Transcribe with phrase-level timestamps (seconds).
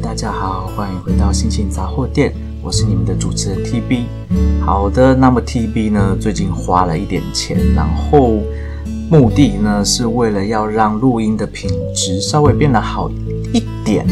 [0.00, 4.04] 大家好，欢迎回到心情杂货店，我是你们的主持人 TB。
[4.64, 8.38] 好的，那么 TB 呢，最近花了一点钱，然后
[9.10, 13.10] 目的呢是为了要让录音的品质稍微变得好
[13.52, 14.06] 一点，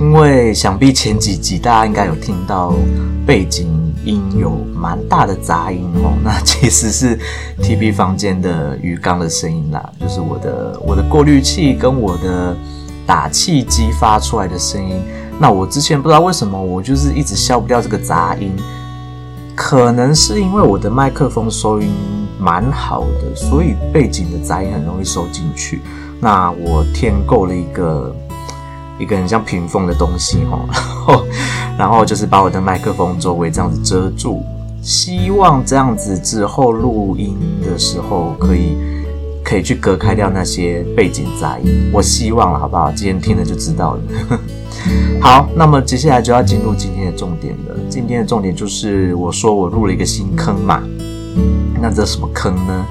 [0.00, 2.74] 因为想必前几集大家应该有听到
[3.24, 3.68] 背景
[4.04, 7.16] 音有蛮大的杂音哦， 那其实是
[7.62, 12.56] TB 房间的鱼缸的声音啦，就是我的我的过滤器跟我的。
[13.08, 15.00] 打气机发出来的声音，
[15.40, 18.52] 那我之前不知道为什么我就是一直消不掉这个杂音，
[19.54, 21.90] 可能是因为我的麦克风收音
[22.38, 25.80] 蛮好的，所以背景的杂音很容易收进去。
[26.20, 28.14] 那我添购了一个
[28.98, 31.24] 一个很像屏风的东西哈，然 后
[31.78, 34.42] 然后就是把我的麦克风周围这样子遮住，
[34.82, 38.76] 希望这样子之后录音的时候可以。
[39.44, 42.92] 可以去隔开掉那些背景杂音，我希望了，好不好？
[42.92, 44.00] 今天听了就知道了。
[45.20, 47.74] 好，那么接下来就要进入今天的重点了。
[47.88, 50.82] 今天的重点就是我说我入了一个新坑嘛，
[51.80, 52.86] 那这什么坑呢？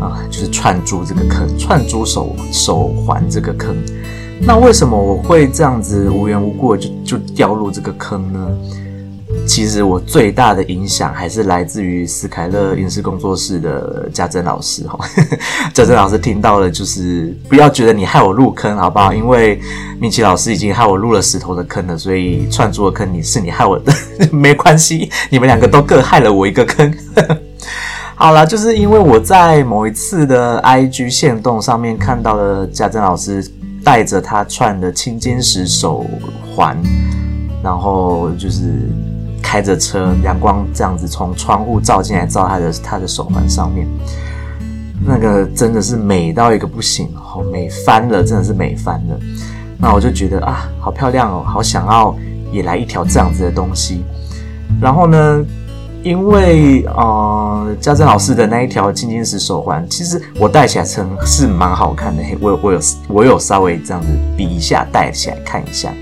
[0.00, 3.74] 啊，就是串珠这个坑，串珠手手环这个坑。
[4.46, 8.48] 那为什么我会这样子无缘无故就就掉入这个坑呢？
[9.46, 14.98] 其实我最大的影响还是来自于斯凯勒影视工作室的家珍老师哈，
[15.72, 19.12] 家珍老师听到了就是不要觉得你害我入坑好不好？
[19.12, 19.60] 因为
[20.00, 23.92] 米奇老师已经害我入了石头的坑了，所以串珠的坑你是你害我的，
[24.32, 26.92] 没关系，你们两个都各害了我一个坑。
[28.16, 33.46] 好啦，就是因为我在某一次的 IG 线动上面看到了家珍老师
[33.84, 36.04] 带着他串的青金石手
[36.56, 36.76] 环，
[37.62, 38.88] 然后就是。
[39.44, 43.86] 开着车，阳光这样子从窗户照进来，照他的他的手环上面，
[45.06, 49.20] 那个真的是美到一个不行，好美翻了，真的是美翻了。
[49.78, 52.16] 那我就觉得啊，好漂亮哦，好想要
[52.50, 54.02] 也来一条这样子的东西。
[54.80, 55.44] 然后呢，
[56.02, 62.22] 因为呃，家珍老师的那一条青金石手环，其实我戴起来成是蛮好看的。
[62.40, 65.92] 我我有我有稍微这样子比一下，戴起来看一下。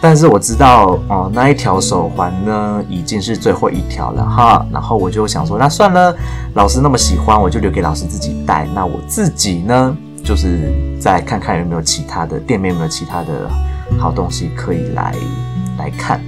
[0.00, 4.64] 但是我知道哦，那一条手环呢，已经是最后一条了哈。
[4.72, 6.14] 然后我就想说，那算了，
[6.54, 8.64] 老师那么喜欢，我就留给老师自己戴。
[8.74, 13.50] 那我自己呢，就是再看看有没有其他的店面，有没有其他的
[13.98, 15.12] 好东西可以来
[15.78, 16.20] 来看。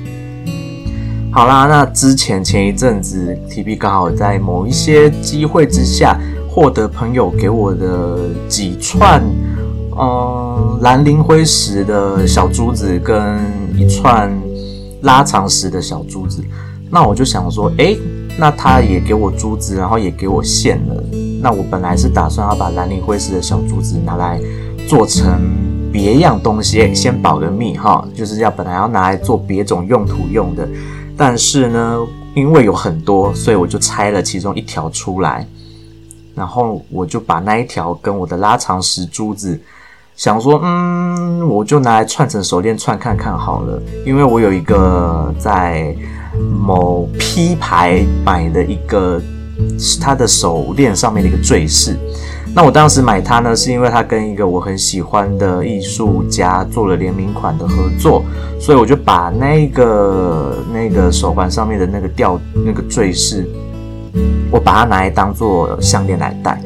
[1.33, 9.23] 好啦，那之前前一阵子，TB 刚好在某一些机会之下，获得朋友给我的几串。
[10.03, 13.39] 嗯，蓝灵灰石的小珠子跟
[13.81, 14.31] 一串
[15.01, 16.45] 拉长石的小珠子，
[16.91, 17.99] 那我就想说，诶，
[18.39, 21.03] 那他也给我珠子，然后也给我线了。
[21.41, 24.39] 那我本来是打算要把蓝灵灰石的小珠子拿来
[24.87, 25.41] 做成
[25.91, 30.69] 别样东西，先保个密哈，就是要本来要拿来做别种用途用的。
[31.17, 35.49] 但是呢，因为有很多，所以我就拆了其中一条出来，
[36.35, 39.59] 然后我就把那一条跟我的拉长石珠子。
[40.21, 45.97] 想说，嗯，我就拿来串成手链串看看好了，因为我有一个在
[46.63, 49.19] 某 P 牌买的一个
[49.99, 51.97] 它的手链上面的一个坠饰。
[52.55, 58.23] 那我当时买它呢，是因为它跟一个我很喜欢的艺术家做了联名款的合作，
[58.61, 63.49] 所以我就把那个那个手环上面的那个吊那个坠饰，
[64.51, 66.61] 我把它拿来当做项链来戴。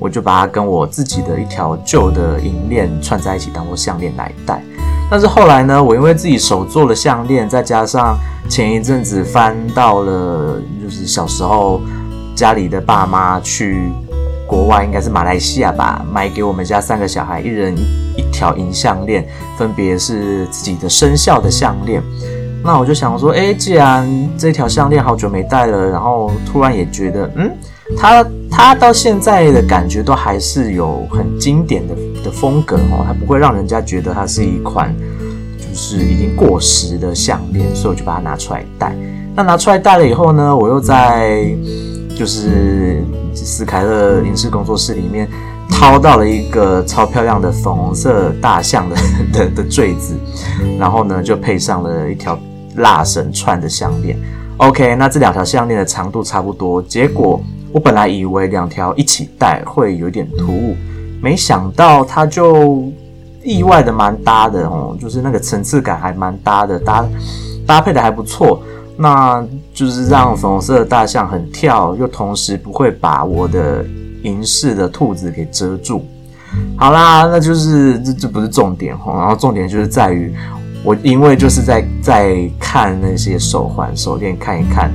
[0.00, 4.60] 我就把它跟我自己的一条旧的银链串在一起，当做项链来戴。
[5.10, 8.16] 但是后来呢，我因为自己手做了项链，再加上
[8.48, 11.80] 前一阵子翻到了，就是小时候
[12.34, 13.90] 家里的爸妈去
[14.46, 17.76] 国外，应该是马来西亚吧，买给我们家三个小孩一人
[18.16, 19.26] 一条银项链，
[19.58, 22.02] 分别是自己的生肖的项链。
[22.64, 27.50] 那我就想说，哎，既然这条项链好久没戴了，然后突然也觉得，嗯。
[27.96, 34.94] 它它到现在的感觉都还是有很经典的的风格哦，它不会让人家觉得它是一款
[35.58, 38.94] 就是已经过时的项链，所以我就把它拿出来戴。
[39.34, 41.46] 那拿出来戴了以后呢，我又在
[42.16, 43.02] 就是
[43.34, 45.28] 斯凯勒影视工作室里面
[45.70, 48.96] 掏到了一个超漂亮的粉红色大象的
[49.32, 50.14] 的的坠子，
[50.78, 52.38] 然后呢就配上了一条
[52.76, 54.18] 蜡绳串的项链。
[54.56, 57.40] OK，那这两条项链的长度差不多，结果。
[57.72, 60.76] 我本来以为两条一起戴会有点突兀，
[61.22, 62.84] 没想到它就
[63.42, 67.08] 意外的蛮搭的哦，就是那个层次感还蛮搭的，搭
[67.66, 68.62] 搭配的还不错。
[68.96, 73.82] 那就是让粉红色的大象很跳，又同时不会把我的
[74.24, 76.04] 银饰的兔子给遮住。
[76.76, 80.34] 好啦，那就是这这不是重点哦，然后重点就是在于
[80.84, 84.92] 我因为就是在在看那些手环手链看一看，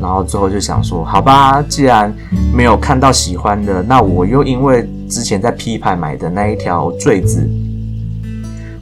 [0.00, 2.12] 然后最后就想说，好吧，既然
[2.54, 7.48] 没有看到喜欢的，那我又因为之前在 P 牌买的那一条坠子，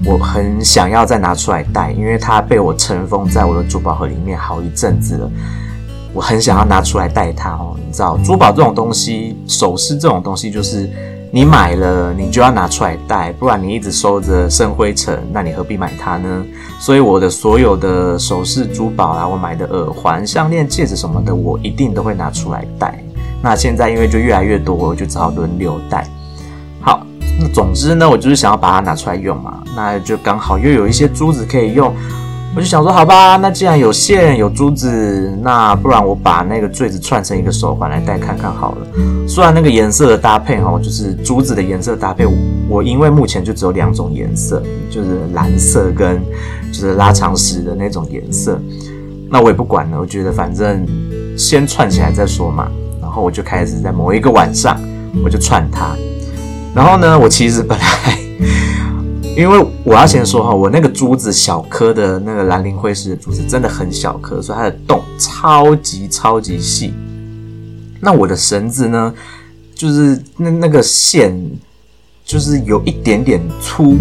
[0.05, 5.31] 我很想要再拿出来戴，因为它被我尘封在我的珠宝盒里面好一阵子了，
[6.13, 7.77] 我很想要拿出来戴它哦。
[7.85, 10.91] 你知道，珠宝这种东西，首饰这种东西就是。
[11.32, 16.44] 你买了，你就要拿出来戴，不然你一直收着生灰尘，那你何必买它呢？
[16.81, 23.02] 所以我的所有的首饰、珠宝啊，我买的耳环、项链、戒指什么的，我一定都会拿出来戴。
[23.43, 26.08] 那现在因为就越来越多，我就只好轮流戴。
[26.81, 27.05] 好，
[27.38, 31.94] 那总之呢，我就是想要把它拿出来用嘛，那就刚好又有一些珠子可以用。
[32.56, 38.87] 我就想说，好吧，那既然有线有珠子，那不然我把那个坠子串成一个手环来戴看看好了。
[39.29, 42.25] 虽然那个颜色的搭配哈，就是珠子的颜色搭配，
[42.67, 46.19] 我因为目前就只有两种颜色，就是蓝色跟
[46.73, 48.59] 就是拉长石的那种颜色。
[49.29, 50.82] 那我也不管了，我觉得反正
[51.37, 52.69] 先串起来再说嘛。
[53.02, 54.81] 然后我就开始在某一个晚上，
[55.23, 55.94] 我就串它。
[56.75, 58.19] 然后呢，我其实本来。
[59.37, 66.94] 因为我要先说哈，我那个珠子小颗的那个蓝灵辉石的珠子真的很小颗，所以它的洞超级超级细。
[68.00, 69.12] 那我的绳子呢，
[69.75, 71.38] 就是那那个线
[72.25, 73.97] 就是有一点点粗，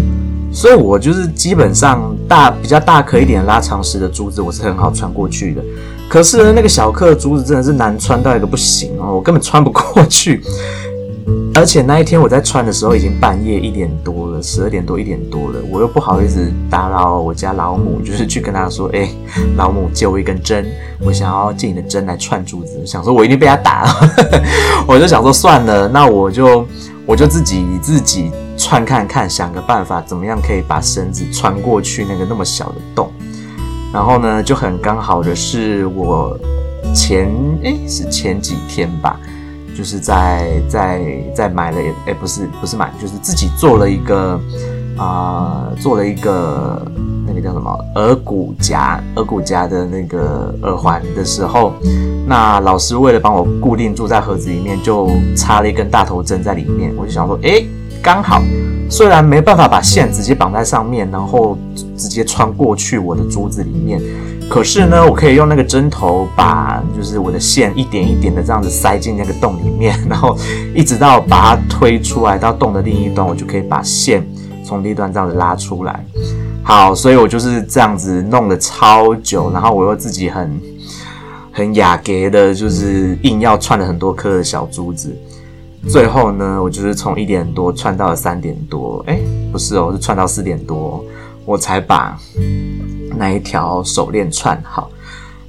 [0.50, 5.62] 所以我就是基本上大比较大颗一点拉长石的珠子，我是很好穿过去的。
[6.08, 10.42] 可是呢，那个小颗的珠子真的是难穿到一个不行哦，我根本穿不过去。
[11.56, 19.08] 而且那一天我在穿的时候已经半夜一点多了，十二点多一点多了，我又不好意思打扰我家老母，就是去跟她说：“哎、
[19.56, 20.66] 老母借我一根针，
[21.00, 23.90] 我想要借你的针来串珠子。”想说我一定被她打了，
[24.86, 26.66] 我就想说算了，那我就
[27.06, 33.10] 我就自己自己串看看，想个办法怎么样可以把绳子穿过去那个那么小的洞。
[33.94, 36.38] 然后呢，就很刚好的是我
[36.94, 39.18] 前哎、是前几天吧。
[39.76, 41.02] 就是在在
[41.34, 44.40] 在买了，哎、欸，不是不是买，就是自己做了一个
[44.96, 46.80] 啊、做了一个
[47.26, 51.74] 那个叫什么耳骨夹，耳骨夹的那个耳环的时候，
[52.26, 56.90] 那老师为了帮我固定住在盒子里面，就插了一根大头针在里面。
[56.96, 57.62] 我就想说，哎、
[58.02, 58.42] 刚好，
[58.88, 61.58] 虽然没办法把线直接绑在上面，然后
[61.94, 64.00] 直接穿过去我的珠子里面。
[64.48, 70.36] 可是呢，我可以用那个针头把，就是我的线一点一点的这样子塞进那个洞里面，然后
[70.74, 74.26] 一直到把它推出来到洞的另一端，我就可以把线
[74.64, 76.04] 从另一端这样子拉出来。
[76.62, 80.60] 好，所以我就是这样子弄了超久，然后我又自己很
[81.52, 85.14] 很雅给的，就是硬要串了很多颗的小珠子。
[85.88, 89.18] 最后呢，我就是从一点多串到了三点多，哎，
[89.52, 91.04] 不是哦，是串到四点多，
[91.44, 92.18] 我才把。
[93.16, 94.90] 那一条手链串好，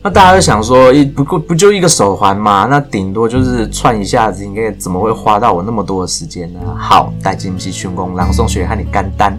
[0.02, 2.68] 那大家就想说，一不过不就一个手环吗？
[2.69, 6.60] 那顶多就是串一下子，应该怎么会花到我那么多的时间呢？
[6.78, 9.38] 好，带金不去功，朗诵学和你干单，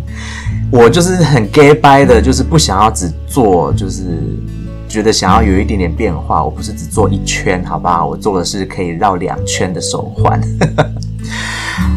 [0.71, 4.21] 我就是很 gay bye 的，就是不想要只做，就是
[4.89, 6.45] 觉得想要有一点点变化。
[6.45, 8.07] 我不是只做一圈，好不好？
[8.07, 10.41] 我做的是可以绕两圈的手环。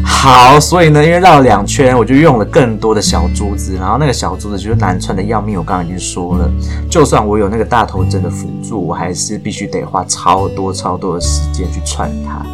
[0.04, 5.58] 好，所以呢，因为绕两圈，我就用了更多的小珠子，然后那个小珠子就是难串的要命。
[5.58, 6.48] 我刚刚已经说了，
[6.88, 12.44] 就算我有那个大头针的辅助，我还是必须得花超多超多的时间去串它。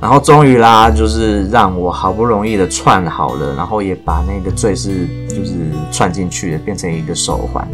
[0.00, 5.54] 然后终于啦，就是让我好不容易的串好了，然后也把那个坠饰就是
[5.90, 7.66] 串进去了，变成一个手环。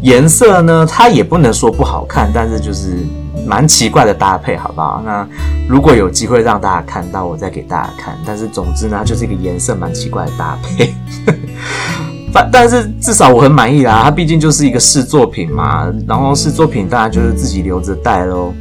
[0.00, 2.98] 颜色呢，它也不能说不好看，但是就是。
[3.46, 5.02] 蛮奇怪的搭配，好不好？
[5.04, 5.26] 那
[5.68, 8.16] 如果有机会让大家看到，我再给大家看。
[8.26, 10.94] 但是总之呢，就是一个颜色蛮奇怪的搭配。
[12.30, 15.90] 但但是至少我很满意啦，它毕竟就是一个试作品嘛。
[16.06, 18.52] 然后试作品当然就是自己留着戴喽。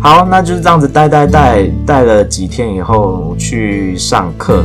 [0.00, 4.64] 好，那就是这样子戴戴戴戴了几天以后去上课。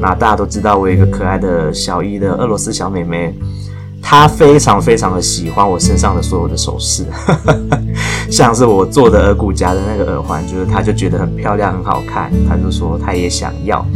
[0.00, 3.32] 那大家都知道我有一个可爱的小一的俄罗斯小妹妹。
[4.02, 7.06] 他非常非常的喜欢我身上的所有的首饰，
[8.28, 13.86] 像是我做的耳骨夹的那个耳环，就是他就觉得很漂亮很好看，他就说他也想要。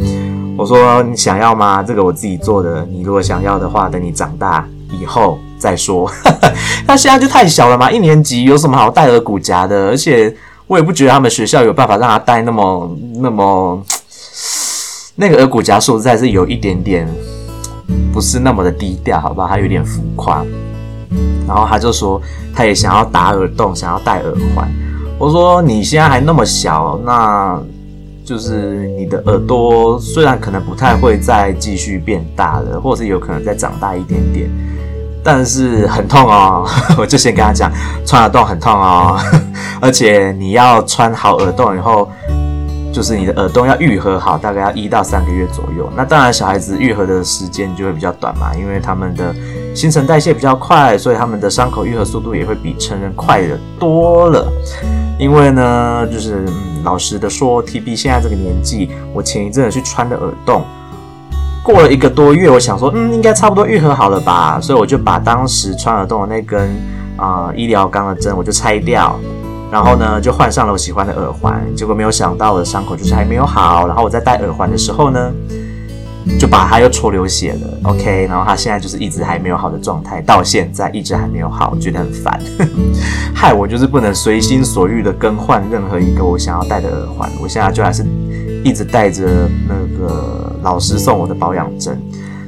[0.57, 1.83] 我说你想要吗？
[1.83, 4.67] 这个我自己做的，你如果想要的话，等你长大
[4.99, 6.11] 以后再说。
[6.87, 9.89] 他现在就太小了嘛，一年级有什么好戴耳骨夹的？
[9.89, 10.35] 而且
[10.67, 13.83] 我也不觉得他们学校有办法让他戴那么那么
[15.17, 17.07] 那个耳骨夹，说实在是有一点点。
[18.13, 19.49] 不是那么的低调，好不好？
[19.49, 20.45] 他有点浮夸。
[21.47, 22.21] 然后他就说，
[22.55, 24.69] 他也想要打耳洞，想要戴耳环。
[25.19, 27.61] 我说，你现在还那么小，那
[28.25, 34.51] 就是你的耳朵虽然可能不太会再继续变大了，或者是有可能再长大一点点，
[35.23, 37.71] 但是很痛哦， 我就先跟他讲，
[38.05, 39.17] 穿耳洞很痛哦，
[39.81, 42.09] 而且你要穿好耳洞以后。
[42.97, 45.87] 就是你的耳洞要愈合好，大概要一到三个月左右。
[45.95, 49.35] 那当然，小孩子愈合的时间就会比较短嘛，因为他们的
[49.75, 54.51] 新陈代谢比较快，所以他们的伤口愈合速度也会比成人快得多了。
[55.19, 60.65] 因为呢，就是、嗯、老实的说，TB 现在这个年纪，我前一阵子去穿的耳洞，
[61.63, 66.75] 过了一个多月，我想说，嗯，应该差不多愈合好了吧，所以我就把当时穿耳洞的那根
[67.19, 69.21] 啊、医疗钢的针，我就拆掉。
[69.71, 73.87] 然后呢，就换上了我喜欢的耳环，结果没有想到我的伤口就是还没有好。
[73.87, 75.33] 然后我在戴耳环的时候呢，
[76.39, 77.91] 就把它又戳流血了。
[77.91, 82.41] OK，然后它现在就是一直还没有好的状态，到现在一直还没有好，觉得很烦，
[83.35, 87.29] 害我就是不能随心所欲的更换任何一个我想要戴的耳环。
[87.43, 88.05] 我现在就还是
[88.65, 92.01] 一直戴着那个老师送我的保养针。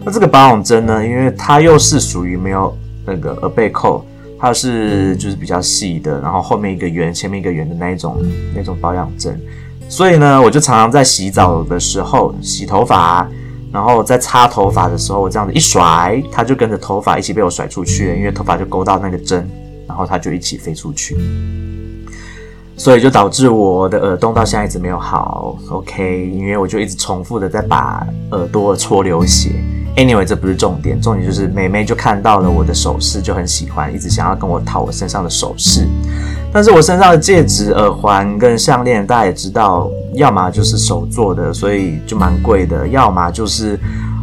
[0.05, 4.05] 那这个保养针呢，因为它又是属于没有那个耳背扣。
[4.41, 8.17] 它是就是比较细的，然后后面一个圆，前面一个圆的那一种
[8.55, 9.41] 那种保养针，
[9.89, 13.29] 所以呢，我就常常在洗澡的时候洗头发，
[13.73, 19.49] 然后在擦头发的时候，我这样子一甩，它就跟着头发一起被我甩出去了，因为头发就勾到那个针，
[19.89, 21.17] 然后它就一起飞出去，
[22.77, 29.51] 所以就导致我的耳洞到现在一直没有好，OK，因为我就一直重复的在把耳朵搓流血。
[29.99, 35.89] Anyway，这不是重点，重点就是妹妹就看到了我的首饰，就很喜欢，一直想要跟我讨我身上的首饰。
[36.53, 43.77] 但是我身上的戒指、耳环跟项链，大家也知道，要么就是手做的，所以就蛮贵的；要么就是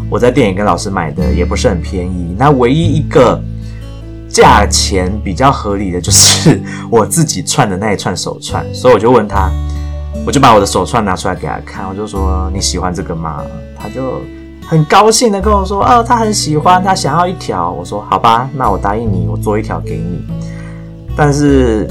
[0.09, 2.33] 我在店里跟老师买的，也不是很便宜。
[2.39, 3.37] 那唯一一个
[4.29, 6.57] 价钱比较合理的就是
[6.89, 9.51] 我自己串的那一串手串，所以我就问他，
[10.25, 13.43] 我就把我的手串拿出来给他看，我就说你喜欢这个吗？
[13.77, 14.21] 他就。
[14.67, 17.69] 很高兴的跟我说，哦，他很喜欢，他想要一条。
[17.71, 20.25] 我说好吧，那我答应你，我做一条给你。
[21.15, 21.87] 但是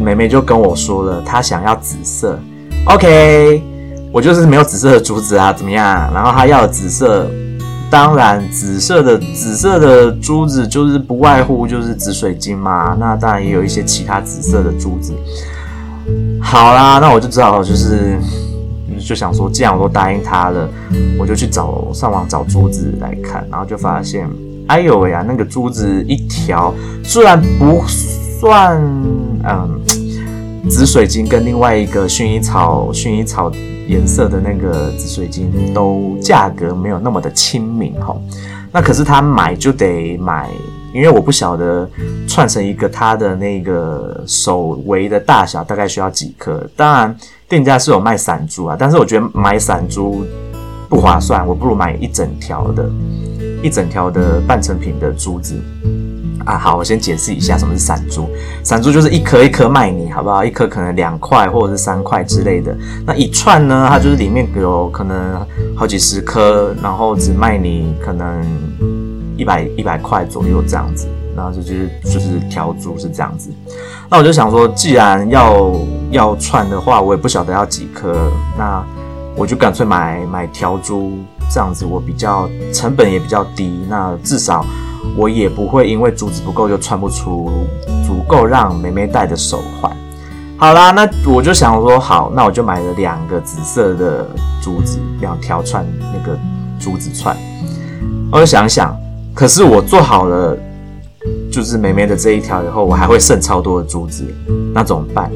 [0.00, 2.38] 妹妹就跟我说了，她想要紫色。
[2.86, 3.62] OK，
[4.12, 6.10] 我就是没有紫色的珠子啊，怎么样？
[6.14, 7.26] 然后她要紫色，
[7.90, 12.96] 当然紫色的紫色的珠子就是不外乎就是紫水晶嘛。
[12.98, 15.12] 那当然也有一些其他紫色的珠子。
[16.40, 18.16] 好啦，那我就只好就是。
[19.02, 20.68] 就想说，既然我都答应他了，
[21.18, 24.28] 我就去找上网找珠子来看，然后就发现，
[24.68, 28.80] 哎呦喂呀，那个珠子一条虽然不算，
[29.44, 29.80] 嗯，
[30.70, 33.50] 紫水晶跟另外一个薰衣草薰衣草
[33.88, 38.16] 颜色的那个紫水晶都价格没有那么的亲民哈，
[38.72, 40.48] 那可是他买就得买。
[40.94, 41.88] 因为我不晓得
[42.28, 47.16] 串成一个它的那个手围的大小大概需要几颗，当然
[47.48, 50.24] 店家是有卖散珠啊，但是我觉得买散珠
[50.88, 52.90] 不划算，我不如买一整条的，
[53.62, 55.54] 一整条的半成品的珠子
[56.44, 56.58] 啊。
[56.58, 58.28] 好，我先解释一下什么是散珠，
[58.62, 60.44] 散珠就是一颗一颗卖你，好不好？
[60.44, 69.11] 一颗可能两块或者是三块之类的，那一串呢，它就是里面有可能好几十颗，然后只卖你可能。
[69.42, 73.50] 一百一百块左右这样子，然后就是就是条珠是这样子，
[74.08, 75.72] 那我就想说，既然要
[76.12, 78.84] 要串的话，我也不晓得要几颗，那
[79.34, 81.18] 我就干脆买买条珠
[81.50, 84.64] 这样子，我比较成本也比较低，那至少
[85.16, 87.50] 我也不会因为珠子不够就串不出
[88.06, 89.90] 足够让妹妹戴的手环。
[90.56, 94.28] 好啦，那我就想说，好，那我就买了两个紫色的
[94.62, 95.84] 珠子，两条串
[96.14, 96.38] 那个
[96.78, 97.36] 珠子串，
[98.30, 98.96] 我就想想。
[99.34, 100.56] 可是我做好了，
[101.50, 104.24] 就是妹妹的这一条以后，我还会剩超多的珠子，
[104.74, 105.30] 那怎么办？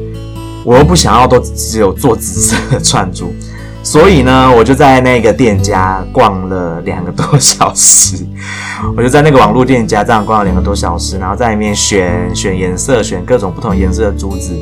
[0.64, 3.32] 我又不想要都只有做紫色的串珠，
[3.82, 8.24] 所以呢，我就在那个店家逛了两个多小时。
[8.96, 14.52] 我就在那个网络店家这样逛了两个多小时，然后在里面选选颜色，选各种不同颜色的珠子。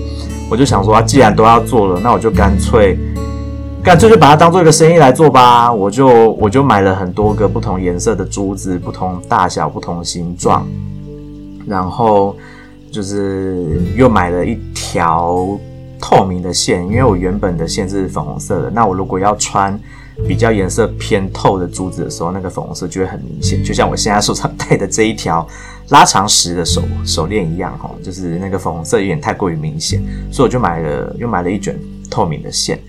[0.49, 2.99] 我就想说，既然都要做了，那我就干脆。
[3.85, 10.67] 干脆就把它当做一个生意来做吧，我就我就买了很多个不同颜色的珠子，不同大小、不同形状，
[11.67, 12.35] 然后
[12.91, 15.47] 就是又买了一条
[16.01, 19.79] 透明的线，因为我原本的线是粉红色的，那我如果要穿
[20.27, 25.47] 比较颜色偏透的珠子的时候，那个粉红色就会很明显，就像我现在手上戴的这一条
[25.91, 31.79] 拉长石的手手链一样，哈，就是那个粉红色有点太过于明显，所以我就买了又买了一卷
[32.11, 32.81] 透明的线。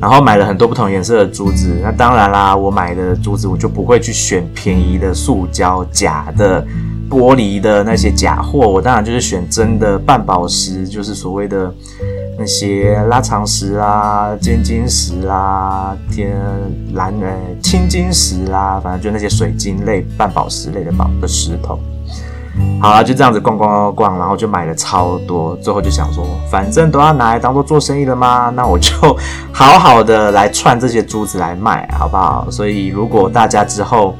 [0.00, 6.64] 然后买了很多不同颜色的珠子，那当然啦，我买的珠子我就不会去选便宜的塑胶、假的、
[7.10, 11.72] 玻璃的那些假货，我当然就是选真的半宝石，就是所谓的
[12.38, 16.34] 那些拉长石啦、尖晶石啦、天
[16.94, 21.78] 蓝呃青金石啦，反正就那些水晶类、半宝石类的宝的石头。
[22.80, 25.56] 好了，就这样子逛逛逛逛，然后就买了超多。
[25.56, 28.92] 最后就想说，反正都要拿来当做做生意了嘛，那我就
[29.52, 32.46] 好好的来串这些珠子来卖，好不好？
[32.50, 34.14] 所以如果大家之后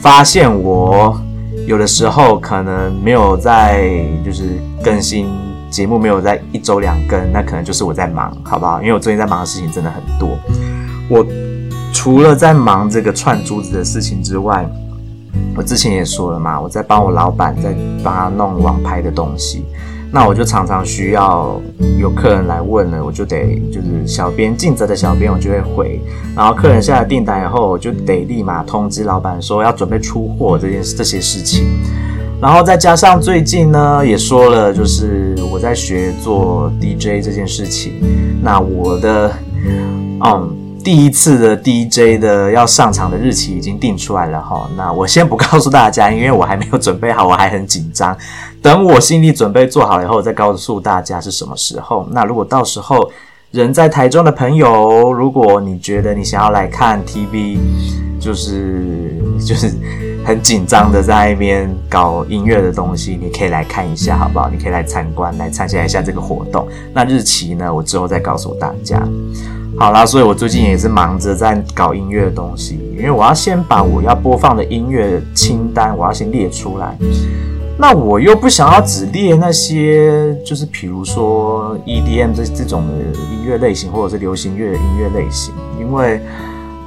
[0.00, 1.18] 发现我
[1.66, 3.88] 有的时候可能没有在
[4.22, 5.26] 就是更新
[5.70, 8.82] 节目，没有在一周两更，那可能就是我在忙，好不好？
[8.82, 10.28] 因为我最近在忙的事情真的很多。
[11.08, 11.24] 我
[11.92, 14.68] 除了在忙这个串珠子的事情之外，
[15.56, 19.64] 我之前也说了嘛，我在帮我老板在帮他弄网拍的东西，
[20.12, 21.60] 那我就常常需要
[21.98, 26.00] 有客人来问了，我就得就是小编尽责的小编，我就会回，
[26.36, 31.66] 然后客人下了订单以后，我就得立马通知老板说要准备出货这件事这些事情，
[32.40, 37.94] 然后再加上最近呢也说了，就是我在学做 DJ 这件事情，
[38.42, 39.32] 那我的
[40.24, 40.63] 嗯。
[40.84, 48.14] 第一次的 DJ 的要上场的日期已经定出来了哈，那我先不告诉大家，因为我还没有准备好，我还很紧张。
[48.60, 52.06] 等我心理准备做好以后，再告诉大家是什么时候。
[52.10, 53.10] 那如果到时候
[53.50, 57.58] 人在台中的朋友，如果你觉得你想要来看 TV，
[58.20, 59.72] 就是就是
[60.22, 64.50] 很紧张的在那边搞音乐的东西，你可以来看一下，好不好？
[64.50, 66.68] 你可以来参观，来参加一下这个活动。
[66.92, 69.02] 那日期呢，我之后再告诉大家。
[69.76, 76.96] 好啦，所以我最近也是忙着在搞音乐的东西，因为我要先把我要播放的音乐清单，我要先列出来。
[77.76, 86.20] 那我又不想要只列那些，就是比如说 EDM 这这种的音乐类型，或者是流行乐音乐类型，因为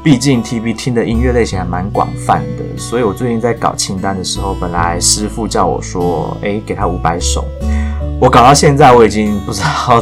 [0.01, 7.43] 毕竟 TB 听的音乐类型还蛮广泛的，所以我最近在搞清单的时候，本来师傅叫我说，诶，给他五百首，
[8.19, 10.01] 我搞到现在我已经不知道。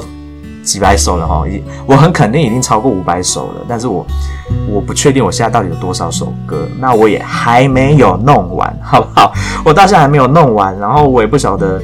[0.65, 4.05] 几百首了哈，已我很肯定已经超过五百首了，但是我
[4.67, 9.31] 我不确定我现在到底有多少首歌，那我也还没有弄完，好不好？
[9.63, 11.81] 我到现在还没有弄完，然后我也不晓得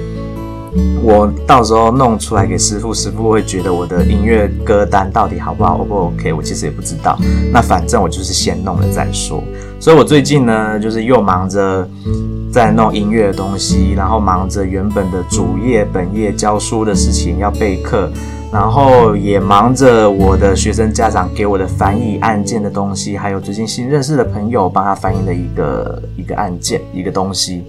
[1.04, 6.34] 我到时候弄出来给师傅，师傅会觉得我的音乐歌单到底好不好，O 不 OK？
[6.34, 7.18] 我其实也不知道，
[7.52, 9.44] 那反正我就是先弄了再说。
[9.80, 11.88] 所以我最近呢，就是又忙着
[12.52, 18.10] 在弄音乐的东西，然后忙着原本的主业本业教书的事情要备课。
[18.52, 27.64] 然后也忙着我的学生家长给我的翻译案件的东西，还有最近新认识的朋友帮他翻译的一个一个案件一个东西，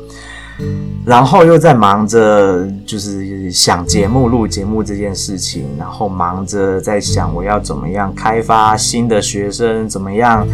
[1.06, 10.44] 然后又在忙着就是想节目录节目这件事情，然后忙着在想我要怎么样开发新的学生，怎么样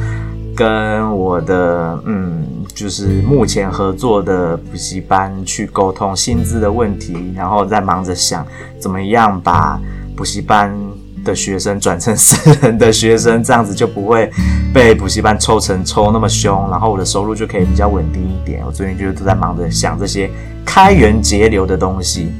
[0.54, 8.46] 跟我的嗯就是目前合作的补习班去沟通薪资的问题，然后在忙着想
[8.78, 9.80] 怎么样把。
[10.18, 10.76] 补习班
[11.24, 14.28] 的学生转成私人的学生，这样子就不会
[14.74, 18.60] 被补习班抽成抽那么凶，然后我的收入就可以比较稳定一点。
[18.66, 20.28] 我最近就都在忙着想这些
[20.66, 22.32] 开源节流的东西。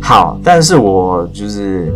[0.00, 1.92] 好，但是我就是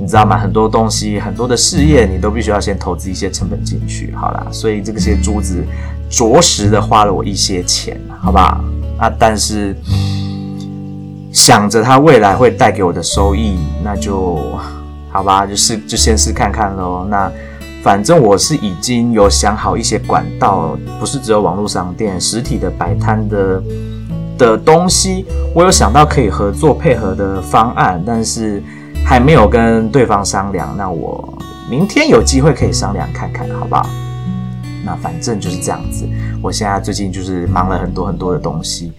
[0.00, 0.36] 你知道吗？
[0.36, 4.12] 很多东西，很多的事业，你都必须要先投资一些成本进去。
[4.16, 5.62] 好啦，所以这个些珠子
[6.10, 8.60] 着实的花了我一些钱，好不好？
[8.98, 9.76] 啊，但是。
[11.32, 14.38] 想着它未来会带给我的收益，那就
[15.10, 17.06] 好吧，就试就先试看看喽。
[17.08, 17.30] 那
[17.82, 23.62] 反正我是已经有想好一些管道，不是只有网络商店、实体的摆摊的
[24.36, 28.62] 的东西，我有想到可以合作配合的方案，但是
[29.04, 30.74] 还没有跟对方商量。
[30.76, 31.38] 那我
[31.70, 33.86] 明天有机会可以商量看看，好不好？
[34.88, 36.08] 那反正就是这样子。
[36.42, 38.92] 我现在最近就是忙了很多很多的东西。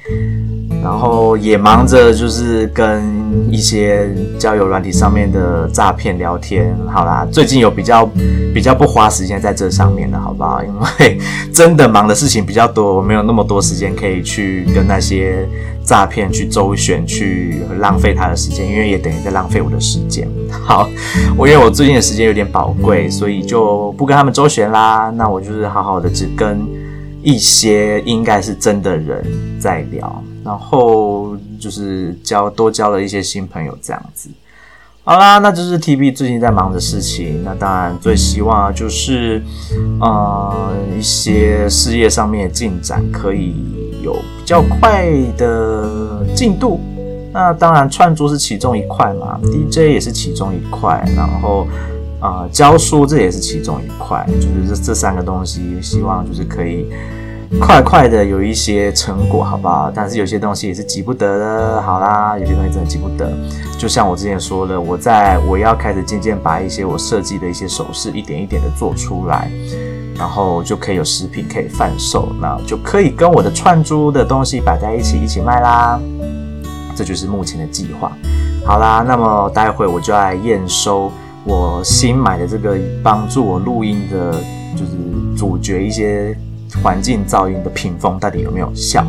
[0.81, 3.03] 然后也忙着就是跟
[3.51, 8.09] 一些交友软体上面的诈骗聊天，好啦，最近有比较
[8.53, 10.63] 比较不花时间在这上面的，好不好？
[10.63, 11.17] 因为
[11.51, 15.45] 真的忙的事情比较多，我没有那么多时间可以去跟那些
[15.89, 20.29] 诈骗去周旋，去浪费他的时间，因为也等于在浪费我的时间。
[20.51, 20.87] 好，
[21.35, 25.11] 我因为我最近的时间有点宝贵，所以就不跟他们周旋啦。
[25.15, 26.61] 那我就是好好的只跟
[27.23, 29.25] 一些应该是真的人
[29.59, 30.23] 在聊。
[30.45, 34.29] 然后就是交多交了一些新朋友，这样子。
[35.09, 37.43] 好啦，那就是 TB 最近在忙的事情。
[37.43, 39.41] 那当然最希望就是，
[39.99, 43.55] 呃，一些事业上面的进展可以
[44.03, 46.79] 有比较快的进度。
[47.33, 51.65] 那当然串珠是其中一块嘛，DJ 也是其中一块，然后
[52.19, 56.85] 啊、呃，教书这也是其中一块，就是这这三个东西，希望就是可以。
[57.57, 59.91] 快快的有一些成果，好不好？
[59.93, 63.31] 但是有些东西也是急不得的，好啦，有些东西真的急不得。
[63.77, 69.49] 就像我之前说的，我在我要开始渐渐把一些我设计的一些首饰一点一点的做出来。
[70.17, 75.97] 然后就可以有食品可以贩售，那就可以跟我的串珠的东西摆在一起一起卖啦。
[76.93, 78.11] 这就是目前的计划。
[78.65, 81.09] 好啦，那么待会我就来验收
[81.45, 84.33] 我新买的这个帮助我录音的，
[84.75, 84.91] 就是
[85.37, 86.37] 主角一些
[86.83, 89.05] 环境噪音的屏风到底有没有效。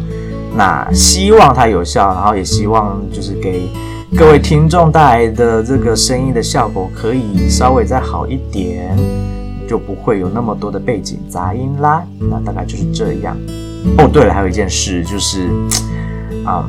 [0.57, 3.69] 那希望它有效，然后也希望就是给
[4.17, 8.97] 各位听众带来的这个声音的效果可以稍微再好一点，
[9.69, 12.03] 就不会有那么多的背景杂音啦。
[12.19, 13.37] 那大概就是这样。
[13.97, 15.49] 哦，对了，还有一件事就是，
[16.45, 16.69] 啊、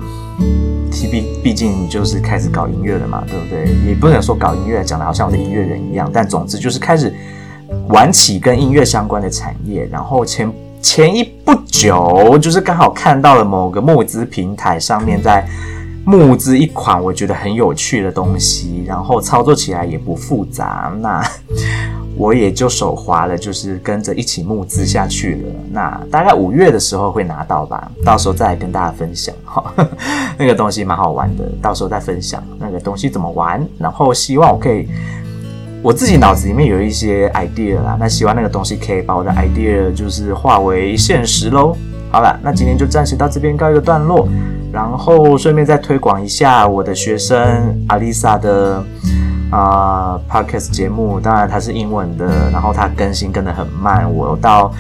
[0.91, 3.65] ，TB 毕竟就是开始搞音乐了嘛，对不对？
[3.89, 7.12] 也不能说搞音乐讲的好像我是音乐人一样，但总之就是开始
[7.88, 10.54] 玩起跟音乐相关的产业，然后前。
[10.82, 15.48] 前一不久，就是刚好看到了某个募资平台上面在
[16.04, 21.24] 募资一款我觉得很有趣的东西，然后操作起来也不复杂，那
[22.17, 25.50] 我也就手滑了，就是跟着一起募资下去了。
[25.72, 29.63] 那大概五月的时候会拿到吧，到时候再跟大家分享哈。
[30.38, 34.88] 那个东西蛮好玩的，到时候再分享那个东西怎么玩，然后希望我可以。
[35.84, 41.76] 我自己脑子里面有一些 idea 啦，那希望那个东西可以把我的 idea 就是化为现实喽。
[42.12, 44.28] 好了，那今天就暂时到这边告一个段落，
[44.72, 48.84] 然后顺便再推广一下我的学生阿丽莎的
[49.50, 54.72] 啊、podcast 节目，当然它是英文的，然后它更新更得很慢，我到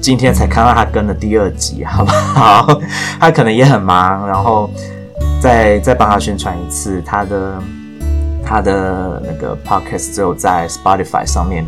[0.00, 2.80] 今天才看到它更了第二集，好不好？
[3.20, 4.70] 他可能也很忙，然后
[5.38, 7.60] 再再帮他宣传一次他的。
[8.46, 11.66] 他的那个 podcast 只有在 Spotify 上面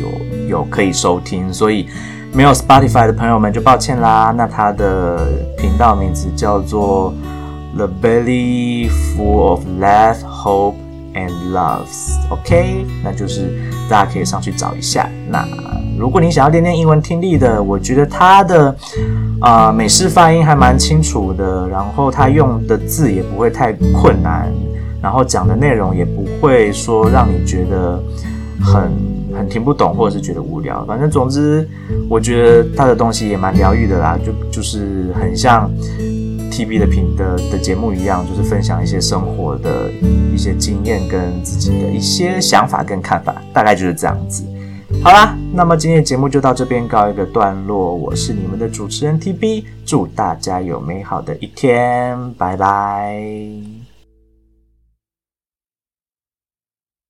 [0.00, 1.88] 有有可以收听，所以
[2.32, 4.32] 没有 Spotify 的朋友们就抱歉啦。
[4.36, 5.26] 那他的
[5.58, 7.12] 频道名字叫做
[7.76, 10.76] The Belly Full of Laugh, Hope
[11.14, 12.86] and Loves，OK？
[13.02, 15.08] 那就是大家可以上去找一下。
[15.28, 15.44] 那
[15.98, 18.74] 如果你想要练练英文听力的，我觉得他的
[19.40, 24.48] 啊、美式发音还蛮清楚的，然后他用的字也不会太困难。
[25.02, 28.02] 然后讲的内容也不会说让你觉得
[28.60, 28.90] 很
[29.34, 30.84] 很听不懂，或者是觉得无聊。
[30.84, 31.68] 反正总之，
[32.08, 35.70] 我觉得他的东西也蛮疗愈的啦，就就是很像
[36.50, 39.90] TB 的频的的节目一样，就是分享一些生活的
[40.32, 44.44] 一些经验跟自己的一些想法跟看法，大概就是这样子。
[45.04, 47.94] 好啦，那么今天的节目就到这边告一个段落。
[47.94, 53.79] 我是你们的主持人 TB，祝大家有美好的一天，拜拜。